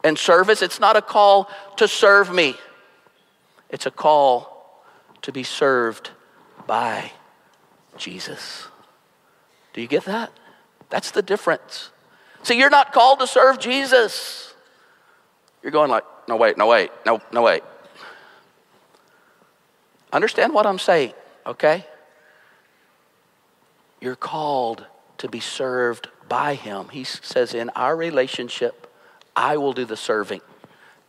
[0.05, 0.63] and service.
[0.63, 2.57] It's not a call to serve me,
[3.71, 4.83] it's a call
[5.23, 6.11] to be served
[6.67, 7.13] by
[7.97, 8.69] Jesus.
[9.79, 10.33] Do you get that?
[10.91, 11.93] That's the difference.
[12.43, 14.53] See, you're not called to serve Jesus.
[15.63, 17.63] You're going like, no, wait, no, wait, no, no, wait.
[20.13, 21.13] Understand what I'm saying,
[21.47, 21.87] okay?
[24.01, 24.85] You're called
[25.19, 26.89] to be served by Him.
[26.89, 28.93] He says, in our relationship,
[29.37, 30.41] I will do the serving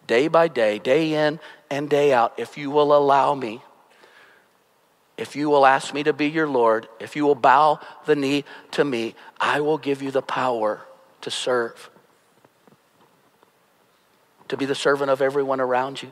[0.05, 1.39] day by day, day in
[1.71, 3.63] and day out, if you will allow me.
[5.19, 8.45] If you will ask me to be your Lord, if you will bow the knee
[8.71, 10.81] to me, I will give you the power
[11.21, 11.89] to serve
[14.47, 16.11] to be the servant of everyone around you.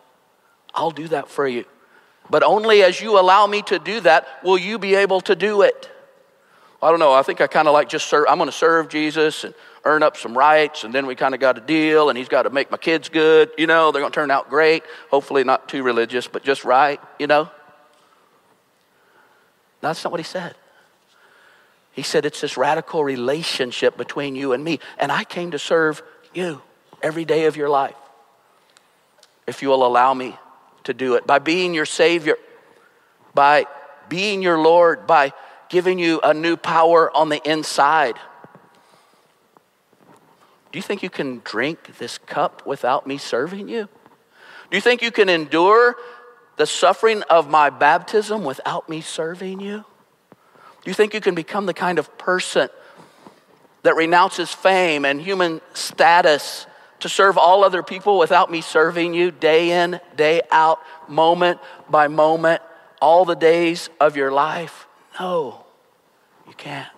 [0.73, 1.65] I'll do that for you.
[2.29, 5.63] But only as you allow me to do that will you be able to do
[5.63, 5.89] it.
[6.81, 7.13] I don't know.
[7.13, 8.25] I think I kind of like just serve.
[8.29, 11.39] I'm going to serve Jesus and earn up some rights, and then we kind of
[11.39, 13.49] got a deal, and he's got to make my kids good.
[13.57, 14.83] You know, they're going to turn out great.
[15.09, 16.99] Hopefully, not too religious, but just right.
[17.17, 17.49] You know.
[19.81, 20.55] That's not what he said.
[21.91, 26.03] He said it's this radical relationship between you and me, and I came to serve
[26.33, 26.61] you
[27.01, 27.95] every day of your life
[29.47, 30.37] if you will allow me
[30.83, 32.37] to do it, by being your Savior,
[33.33, 33.65] by
[34.09, 35.33] being your Lord, by
[35.69, 38.15] giving you a new power on the inside.
[40.71, 43.89] Do you think you can drink this cup without me serving you?
[44.69, 45.95] Do you think you can endure
[46.57, 49.85] the suffering of my baptism without me serving you?
[50.31, 52.69] Do you think you can become the kind of person
[53.83, 56.65] that renounces fame and human status
[56.99, 62.07] to serve all other people without me serving you day in, day out, moment by
[62.07, 62.61] moment,
[63.01, 64.87] all the days of your life?
[65.19, 65.63] No,
[66.47, 66.89] you can't.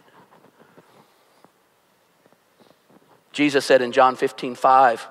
[3.34, 5.08] Jesus said in John 15, 5,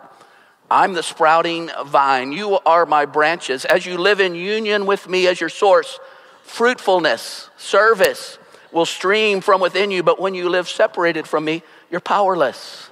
[0.71, 2.33] I'm the sprouting vine.
[2.33, 3.65] You are my branches.
[3.65, 5.99] As you live in union with me as your source,
[6.43, 8.39] fruitfulness, service
[8.71, 10.03] will stream from within you.
[10.03, 12.91] But when you live separated from me, you're powerless.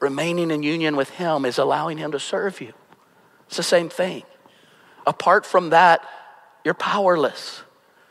[0.00, 2.74] Remaining in union with Him is allowing Him to serve you.
[3.46, 4.24] It's the same thing.
[5.06, 6.04] Apart from that,
[6.64, 7.62] you're powerless.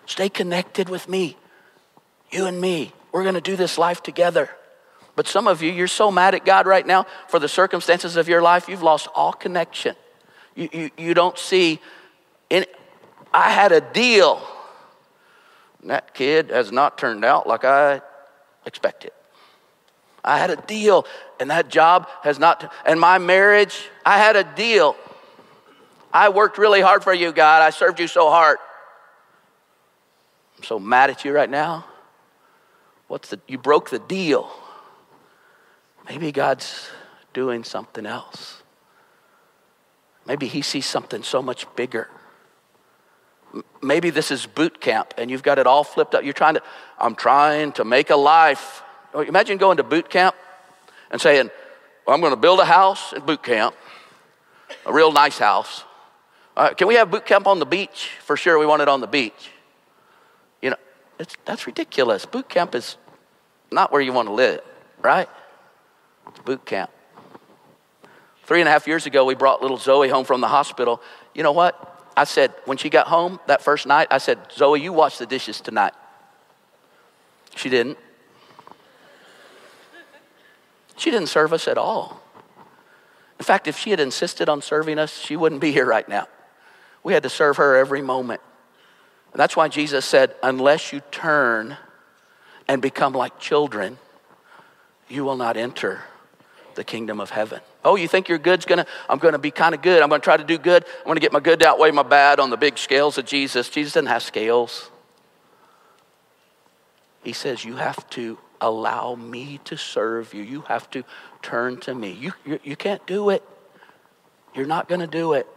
[0.05, 1.37] Stay connected with me.
[2.31, 2.93] You and me.
[3.11, 4.49] We're going to do this life together.
[5.15, 8.27] But some of you, you're so mad at God right now for the circumstances of
[8.27, 9.95] your life, you've lost all connection.
[10.55, 11.79] You, you, you don't see
[12.49, 12.65] any.
[13.33, 14.41] I had a deal.
[15.83, 18.01] that kid has not turned out like I
[18.65, 19.11] expected.
[20.23, 21.05] I had a deal,
[21.39, 24.95] and that job has not, and my marriage, I had a deal.
[26.13, 27.61] I worked really hard for you, God.
[27.61, 28.57] I served you so hard.
[30.57, 31.85] I'm so mad at you right now.
[33.07, 34.51] What's the, you broke the deal.
[36.07, 36.89] Maybe God's
[37.33, 38.61] doing something else.
[40.25, 42.09] Maybe He sees something so much bigger.
[43.81, 46.23] Maybe this is boot camp and you've got it all flipped up.
[46.23, 46.63] You're trying to,
[46.97, 48.81] I'm trying to make a life.
[49.13, 50.35] Imagine going to boot camp
[51.09, 51.49] and saying,
[52.05, 53.75] well, I'm going to build a house at boot camp,
[54.85, 55.83] a real nice house.
[56.55, 58.11] Uh, can we have boot camp on the beach?
[58.23, 59.51] For sure, we want it on the beach.
[60.61, 60.77] You know,
[61.45, 62.25] that's ridiculous.
[62.25, 62.97] Boot camp is
[63.71, 64.61] not where you want to live,
[65.01, 65.27] right?
[66.45, 66.89] Boot camp.
[68.43, 71.01] Three and a half years ago, we brought little Zoe home from the hospital.
[71.33, 72.11] You know what?
[72.17, 75.25] I said, when she got home that first night, I said, Zoe, you wash the
[75.25, 75.93] dishes tonight.
[77.55, 77.97] She didn't.
[80.97, 82.21] She didn't serve us at all.
[83.39, 86.27] In fact, if she had insisted on serving us, she wouldn't be here right now.
[87.03, 88.41] We had to serve her every moment.
[89.31, 91.77] And that's why Jesus said, unless you turn
[92.67, 93.97] and become like children,
[95.07, 96.01] you will not enter
[96.75, 97.61] the kingdom of heaven.
[97.83, 100.01] Oh, you think your good's gonna, I'm gonna be kind of good.
[100.01, 100.85] I'm gonna try to do good.
[100.99, 103.69] I'm gonna get my good to outweigh my bad on the big scales of Jesus.
[103.69, 104.89] Jesus doesn't have scales.
[107.23, 110.43] He says, You have to allow me to serve you.
[110.43, 111.03] You have to
[111.41, 112.11] turn to me.
[112.11, 113.43] You, you, you can't do it.
[114.53, 115.47] You're not gonna do it.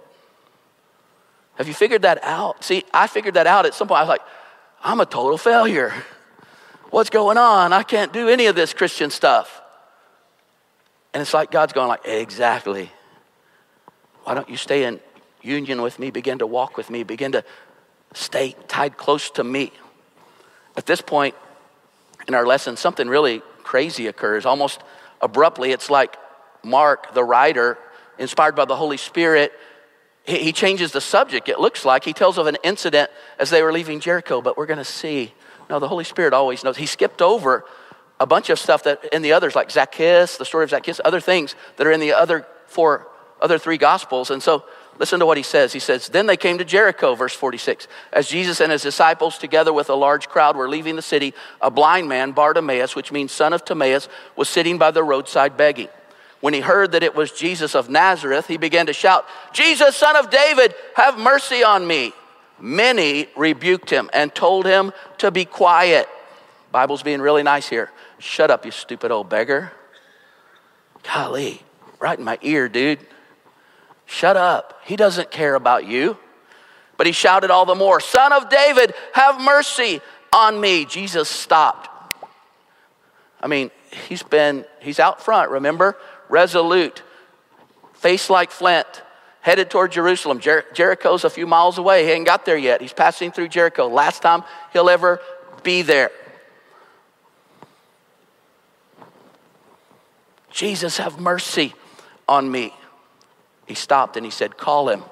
[1.57, 2.65] Have you figured that out?
[2.65, 3.99] See, I figured that out at some point.
[3.99, 4.23] I was like,
[4.83, 5.93] I'm a total failure.
[6.91, 7.73] What's going on?
[7.73, 9.63] I can't do any of this Christian stuff.
[11.15, 12.91] And it's like God's going like, exactly.
[14.25, 15.01] Why don't you stay in
[15.43, 17.45] union with me, begin to walk with me, begin to
[18.13, 19.73] stay tied close to me?
[20.77, 21.37] At this point
[22.27, 24.45] in our lesson, something really crazy occurs.
[24.45, 24.83] Almost
[25.21, 26.17] abruptly, it's like
[26.65, 27.79] Mark, the writer,
[28.19, 29.53] inspired by the Holy Spirit,
[30.25, 32.05] he, he changes the subject, it looks like.
[32.05, 35.33] He tells of an incident as they were leaving Jericho, but we're going to see
[35.71, 36.77] no, the Holy Spirit always knows.
[36.77, 37.65] He skipped over
[38.21, 41.21] a bunch of stuff that in the others, like Zacchaeus, the story of Zacchaeus, other
[41.21, 43.09] things that are in the other four,
[43.41, 44.31] other three gospels.
[44.31, 44.65] And so
[44.99, 45.73] listen to what he says.
[45.73, 47.89] He says, Then they came to Jericho, verse 46.
[48.13, 51.71] As Jesus and his disciples, together with a large crowd, were leaving the city, a
[51.71, 55.89] blind man, Bartimaeus, which means son of Timaeus, was sitting by the roadside begging.
[56.41, 60.15] When he heard that it was Jesus of Nazareth, he began to shout, Jesus, son
[60.17, 62.13] of David, have mercy on me.
[62.61, 66.09] Many rebuked him and told him to be quiet.
[66.71, 67.91] Bible's being really nice here.
[68.25, 69.71] Shut up, you stupid old beggar.
[71.03, 71.61] Golly,
[72.01, 72.99] right in my ear, dude.
[74.07, 74.81] Shut up.
[74.85, 76.17] He doesn't care about you.
[76.97, 80.01] But he shouted all the more, Son of David, have mercy
[80.33, 80.87] on me.
[80.87, 81.91] Jesus stopped.
[83.43, 83.71] I mean,
[84.09, 85.95] he's been, he's out front, remember?
[86.31, 87.03] Resolute,
[87.93, 88.87] face like flint,
[89.43, 90.41] headed toward Jerusalem.
[90.41, 92.07] Jer- Jericho's a few miles away.
[92.07, 92.81] He ain't got there yet.
[92.81, 93.87] He's passing through Jericho.
[93.87, 95.21] Last time he'll ever
[95.63, 96.11] be there.
[100.55, 101.75] Jesus, have mercy
[102.29, 102.73] on me.
[103.67, 105.03] He stopped and he said, Call him.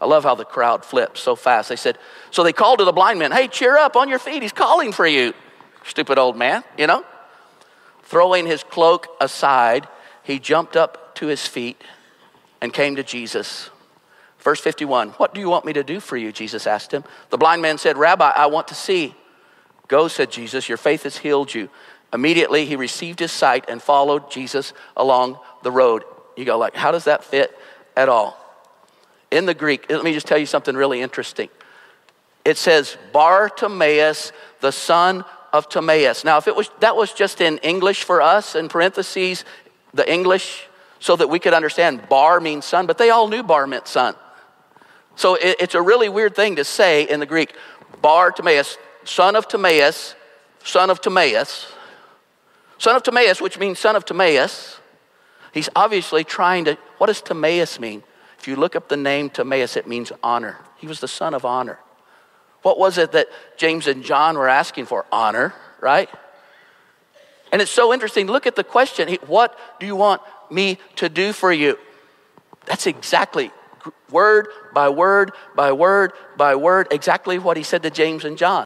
[0.00, 1.68] I love how the crowd flips so fast.
[1.68, 1.98] They said,
[2.32, 4.42] So they called to the blind man, Hey, cheer up on your feet.
[4.42, 5.34] He's calling for you.
[5.84, 7.04] Stupid old man, you know?
[8.02, 9.86] Throwing his cloak aside,
[10.24, 11.80] he jumped up to his feet
[12.60, 13.70] and came to Jesus.
[14.40, 16.32] Verse 51 What do you want me to do for you?
[16.32, 17.04] Jesus asked him.
[17.30, 19.14] The blind man said, Rabbi, I want to see.
[19.86, 21.70] Go, said Jesus, your faith has healed you.
[22.12, 26.04] Immediately he received his sight and followed Jesus along the road.
[26.36, 27.56] You go like, how does that fit
[27.96, 28.38] at all?
[29.30, 31.50] In the Greek, let me just tell you something really interesting.
[32.44, 36.24] It says Bartimaeus, the son of Timaeus.
[36.24, 39.44] Now, if it was that was just in English for us in parentheses,
[39.92, 40.66] the English,
[41.00, 44.14] so that we could understand Bar means son, but they all knew Bar meant son.
[45.16, 47.54] So it, it's a really weird thing to say in the Greek.
[48.00, 50.14] Bartimaeus, son of Timaeus,
[50.64, 51.72] son of Timaeus,
[52.78, 54.80] son of Timaeus, which means son of Timaeus.
[55.52, 58.02] He's obviously trying to, what does Timaeus mean?
[58.38, 60.58] If you look up the name Timaeus, it means honor.
[60.76, 61.78] He was the son of honor.
[62.62, 65.06] What was it that James and John were asking for?
[65.10, 66.08] Honor, right?
[67.50, 68.26] And it's so interesting.
[68.26, 71.78] Look at the question What do you want me to do for you?
[72.66, 73.50] That's exactly
[74.10, 78.64] word by word by word by word, exactly what he said to James and John.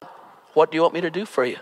[0.55, 1.59] What do you want me to do for you?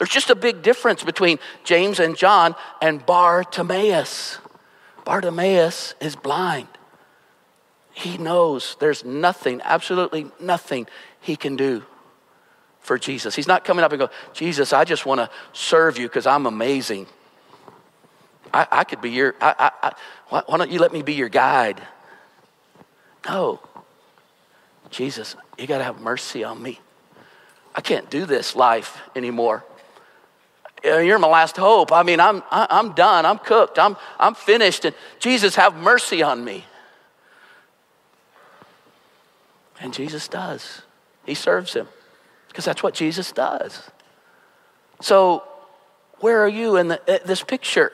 [0.00, 4.38] There's just a big difference between James and John and Bartimaeus.
[5.04, 6.68] Bartimaeus is blind.
[7.92, 10.86] He knows there's nothing, absolutely nothing
[11.20, 11.84] he can do
[12.80, 13.34] for Jesus.
[13.36, 16.46] He's not coming up and go, Jesus, I just want to serve you because I'm
[16.46, 17.06] amazing.
[18.54, 19.92] I, I, could be your, I, I,
[20.30, 21.82] why, why don't you let me be your guide?
[23.28, 23.60] No.
[24.88, 26.80] Jesus, you got to have mercy on me.
[27.74, 29.62] I can't do this life anymore.
[30.82, 31.92] You're my last hope.
[31.92, 33.26] I mean, I'm, I'm done.
[33.26, 33.78] I'm cooked.
[33.78, 34.84] I'm, I'm finished.
[34.84, 36.64] And Jesus, have mercy on me.
[39.80, 40.82] And Jesus does.
[41.24, 41.88] He serves him
[42.48, 43.90] because that's what Jesus does.
[45.00, 45.42] So,
[46.18, 47.92] where are you in the, uh, this picture?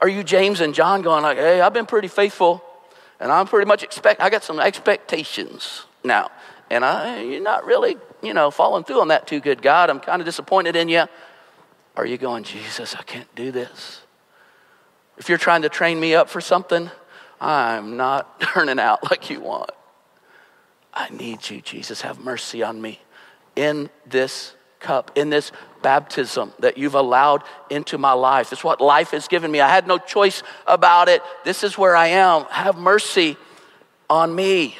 [0.00, 2.62] Are you James and John going like, "Hey, I've been pretty faithful,
[3.18, 4.20] and I'm pretty much expect.
[4.20, 6.30] I got some expectations now,
[6.70, 9.90] and I, you're not really, you know, following through on that too good, God.
[9.90, 11.06] I'm kind of disappointed in you."
[11.96, 12.94] Are you going, Jesus?
[12.96, 14.02] I can't do this.
[15.16, 16.90] If you're trying to train me up for something,
[17.40, 19.70] I'm not turning out like you want.
[20.92, 22.02] I need you, Jesus.
[22.02, 23.00] Have mercy on me
[23.56, 25.50] in this cup, in this
[25.82, 28.52] baptism that you've allowed into my life.
[28.52, 29.60] It's what life has given me.
[29.60, 31.22] I had no choice about it.
[31.44, 32.44] This is where I am.
[32.50, 33.36] Have mercy
[34.10, 34.76] on me.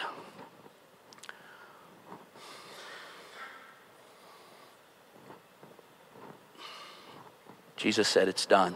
[7.84, 8.74] Jesus said, It's done.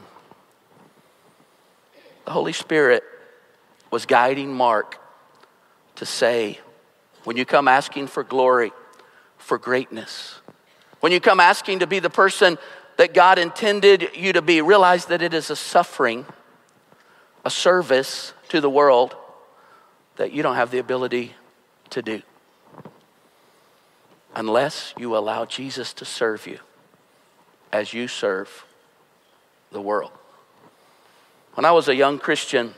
[2.27, 3.03] The Holy Spirit
[3.91, 5.01] was guiding Mark
[5.95, 6.61] to say,
[7.25, 8.71] when you come asking for glory,
[9.39, 10.43] for greatness,
[11.01, 12.59] when you come asking to be the person
[12.99, 16.27] that God intended you to be, realize that it is a suffering,
[17.47, 19.17] a service to the world
[20.17, 21.33] that you don't have the ability
[21.89, 22.21] to do
[24.35, 26.59] unless you allow Jesus to serve you
[27.73, 28.67] as you serve
[29.71, 30.13] the world.
[31.55, 32.75] When I was a young Christian,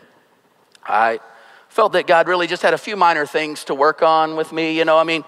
[0.85, 1.21] I
[1.69, 4.77] felt that God really just had a few minor things to work on with me.
[4.77, 5.25] You know, I mean,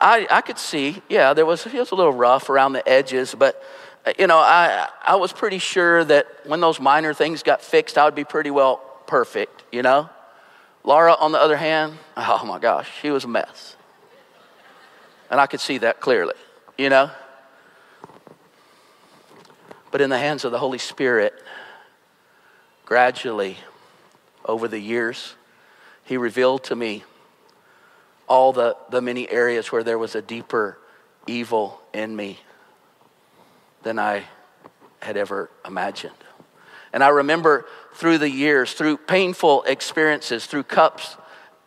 [0.00, 3.34] I, I could see, yeah, there was, it was a little rough around the edges,
[3.34, 3.62] but,
[4.04, 7.96] uh, you know, I, I was pretty sure that when those minor things got fixed,
[7.96, 10.10] I would be pretty well perfect, you know?
[10.82, 13.76] Laura, on the other hand, oh my gosh, she was a mess.
[15.30, 16.34] And I could see that clearly,
[16.76, 17.10] you know?
[19.94, 21.40] But in the hands of the Holy Spirit,
[22.84, 23.58] gradually,
[24.44, 25.36] over the years,
[26.02, 27.04] he revealed to me
[28.26, 30.78] all the, the many areas where there was a deeper
[31.28, 32.40] evil in me
[33.84, 34.24] than I
[35.00, 36.12] had ever imagined.
[36.92, 37.64] And I remember
[37.94, 41.16] through the years, through painful experiences, through cups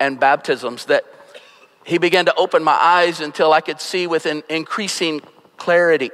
[0.02, 1.06] and baptisms, that
[1.86, 5.22] he began to open my eyes until I could see with an increasing
[5.56, 6.12] clarity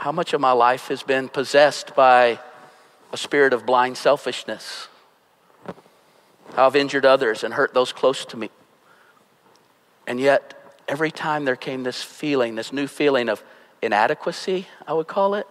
[0.00, 2.38] how much of my life has been possessed by
[3.12, 4.88] a spirit of blind selfishness
[6.54, 8.50] how I've injured others and hurt those close to me.
[10.06, 13.42] And yet, every time there came this feeling, this new feeling of
[13.82, 15.46] inadequacy, I would call it,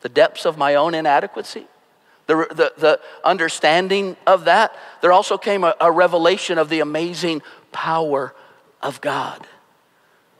[0.00, 1.66] the depths of my own inadequacy,
[2.26, 7.42] the, the, the understanding of that, there also came a, a revelation of the amazing
[7.72, 8.34] power
[8.82, 9.46] of God.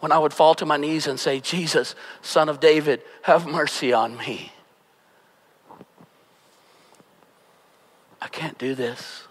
[0.01, 3.92] When I would fall to my knees and say, Jesus, Son of David, have mercy
[3.92, 4.53] on me.
[8.20, 9.24] I can't do this.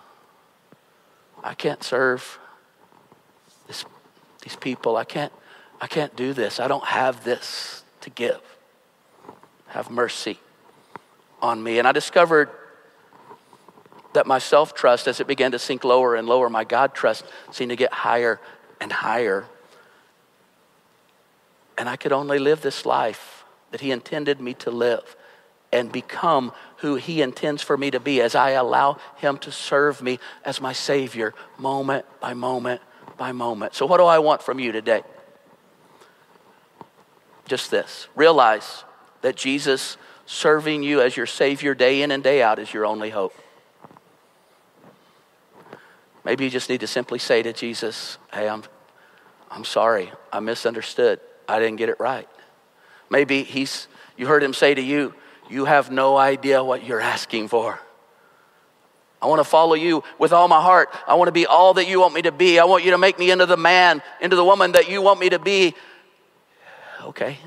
[1.44, 2.40] I can't serve
[3.68, 3.86] this,
[4.42, 4.98] these people.
[4.98, 5.32] I can't,
[5.80, 6.60] I can't do this.
[6.60, 8.42] I don't have this to give.
[9.68, 10.40] Have mercy
[11.42, 11.80] on me.
[11.80, 12.50] And I discovered
[14.14, 17.24] that my self trust, as it began to sink lower and lower, my God trust
[17.52, 18.40] seemed to get higher
[18.82, 19.46] and higher.
[21.78, 25.16] And I could only live this life that He intended me to live
[25.72, 30.02] and become who He intends for me to be as I allow Him to serve
[30.02, 32.82] me as my Savior moment by moment
[33.18, 33.76] by moment.
[33.76, 35.04] So, what do I want from you today?
[37.48, 38.84] Just this realize
[39.22, 43.10] that Jesus serving you as your Savior day in and day out is your only
[43.10, 43.34] hope.
[46.24, 48.64] Maybe you just need to simply say to Jesus, Hey, I'm,
[49.50, 50.12] I'm sorry.
[50.32, 51.22] I misunderstood.
[51.48, 52.28] I didn't get it right.
[53.10, 53.88] Maybe he's,
[54.18, 55.14] you heard him say to you,
[55.50, 57.80] You have no idea what you're asking for.
[59.22, 60.90] I want to follow you with all my heart.
[61.08, 62.60] I want to be all that you want me to be.
[62.60, 65.20] I want you to make me into the man, into the woman that you want
[65.20, 65.74] me to be.
[67.04, 67.38] Okay.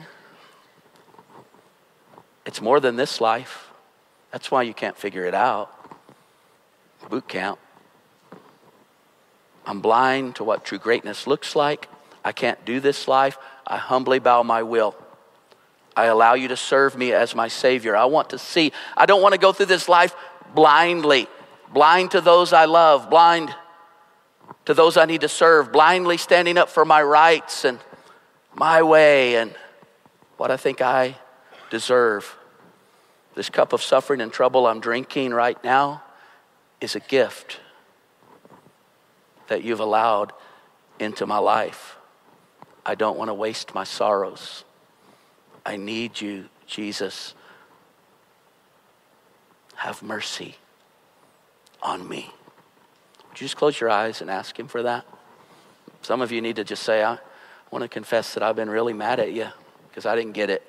[2.45, 3.69] It's more than this life.
[4.33, 5.73] That's why you can't figure it out.
[7.09, 7.59] Boot camp.
[9.65, 11.89] I'm blind to what true greatness looks like.
[12.25, 13.39] I can't do this life.
[13.71, 14.97] I humbly bow my will.
[15.97, 17.97] I allow you to serve me as my Savior.
[17.97, 18.73] I want to see.
[18.97, 20.15] I don't want to go through this life
[20.57, 21.29] blindly,
[21.73, 23.55] blind to those I love, blind
[24.65, 27.79] to those I need to serve, blindly standing up for my rights and
[28.55, 29.55] my way and
[30.37, 31.17] what I think I
[31.71, 32.37] deserve.
[33.37, 36.03] This cup of suffering and trouble I'm drinking right now
[36.81, 37.61] is a gift
[39.47, 40.33] that you've allowed
[40.99, 41.90] into my life.
[42.91, 44.65] I don't want to waste my sorrows.
[45.65, 47.35] I need you, Jesus.
[49.77, 50.57] Have mercy
[51.81, 52.33] on me.
[53.29, 55.07] Would you just close your eyes and ask Him for that?
[56.03, 57.19] Some of you need to just say, I
[57.71, 59.47] want to confess that I've been really mad at you
[59.89, 60.67] because I didn't get it.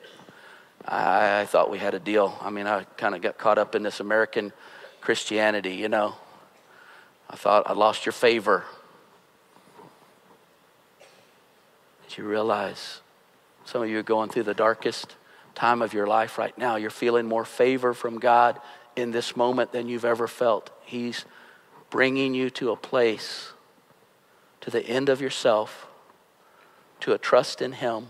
[0.85, 2.37] I, I thought we had a deal.
[2.39, 4.53] I mean, I kind of got caught up in this American
[5.01, 6.13] Christianity, you know.
[7.31, 8.63] I thought I lost your favor.
[12.17, 13.01] You realize
[13.65, 15.15] some of you are going through the darkest
[15.55, 16.75] time of your life right now?
[16.75, 18.59] You're feeling more favor from God
[18.95, 20.69] in this moment than you've ever felt.
[20.83, 21.25] He's
[21.89, 23.51] bringing you to a place,
[24.61, 25.87] to the end of yourself,
[27.01, 28.07] to a trust in Him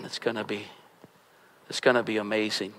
[0.00, 0.66] man, it's going to be
[1.68, 2.74] it's going to be amazing.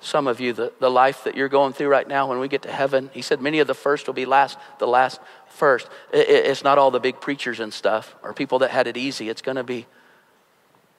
[0.00, 2.62] Some of you, the, the life that you're going through right now, when we get
[2.62, 5.88] to heaven, he said, many of the first will be last, the last first.
[6.12, 8.96] It, it, it's not all the big preachers and stuff or people that had it
[8.96, 9.28] easy.
[9.28, 9.86] It's going to be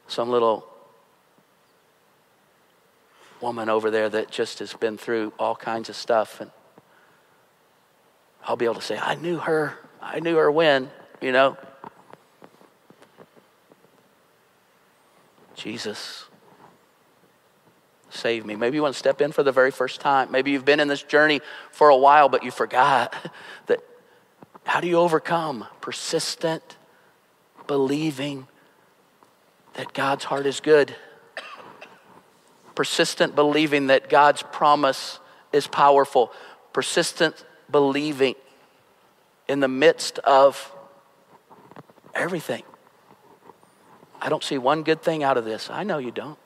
[0.07, 0.67] some little
[3.39, 6.41] woman over there that just has been through all kinds of stuff.
[6.41, 6.49] And
[8.43, 9.77] I'll be able to say, I knew her.
[10.01, 10.89] I knew her when,
[11.21, 11.57] you know.
[15.55, 16.26] Jesus,
[18.17, 18.55] save me.
[18.55, 20.31] Maybe you want to step in for the very first time.
[20.31, 21.41] Maybe you've been in this journey
[21.71, 23.13] for a while, but you forgot
[23.67, 23.83] that.
[24.65, 26.75] How do you overcome persistent
[27.67, 28.47] believing
[29.75, 30.93] that God's heart is good?
[32.75, 35.19] Persistent believing that God's promise
[35.53, 36.33] is powerful.
[36.73, 38.35] Persistent believing
[39.47, 40.71] in the midst of
[42.13, 42.63] everything.
[44.19, 45.69] I don't see one good thing out of this.
[45.69, 46.37] I know you don't.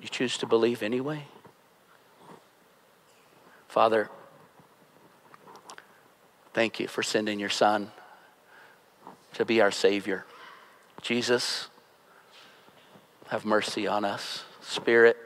[0.00, 1.24] You choose to believe anyway?
[3.66, 4.08] Father,
[6.54, 7.90] thank you for sending your Son
[9.34, 10.24] to be our Savior.
[11.02, 11.68] Jesus,
[13.28, 14.44] have mercy on us.
[14.60, 15.16] Spirit,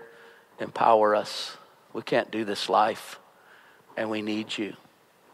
[0.58, 1.56] empower us.
[1.92, 3.18] We can't do this life,
[3.96, 4.76] and we need you.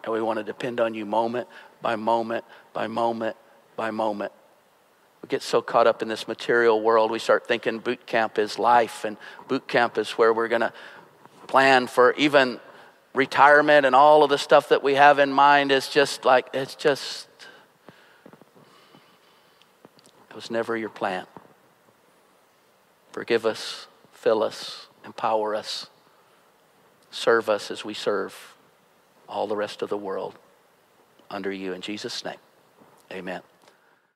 [0.04, 1.48] And we want to depend on you moment
[1.82, 3.36] by moment by moment
[3.76, 4.32] by moment.
[5.28, 9.04] Get so caught up in this material world, we start thinking boot camp is life,
[9.04, 9.16] and
[9.46, 10.72] boot camp is where we're going to
[11.46, 12.60] plan for even
[13.14, 16.74] retirement and all of the stuff that we have in mind is just like, it's
[16.74, 17.28] just,
[20.30, 21.26] it was never your plan.
[23.12, 25.88] Forgive us, fill us, empower us,
[27.10, 28.54] serve us as we serve
[29.28, 30.34] all the rest of the world
[31.30, 31.72] under you.
[31.72, 32.38] In Jesus' name,
[33.10, 33.42] amen.